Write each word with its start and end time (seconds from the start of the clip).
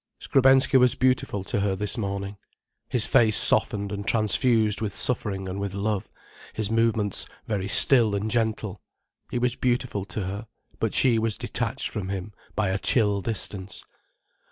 Skrebensky 0.19 0.79
was 0.79 0.95
beautiful 0.95 1.43
to 1.43 1.59
her 1.59 1.75
this 1.75 1.95
morning, 1.95 2.37
his 2.89 3.05
face 3.05 3.37
softened 3.37 3.91
and 3.91 4.07
transfused 4.07 4.81
with 4.81 4.95
suffering 4.95 5.47
and 5.47 5.59
with 5.59 5.75
love, 5.75 6.09
his 6.53 6.71
movements 6.71 7.27
very 7.45 7.67
still 7.67 8.15
and 8.15 8.31
gentle. 8.31 8.81
He 9.29 9.37
was 9.37 9.55
beautiful 9.55 10.05
to 10.05 10.21
her, 10.23 10.47
but 10.79 10.95
she 10.95 11.19
was 11.19 11.37
detached 11.37 11.89
from 11.89 12.09
him 12.09 12.33
by 12.55 12.69
a 12.69 12.79
chill 12.79 13.21
distance. 13.21 13.85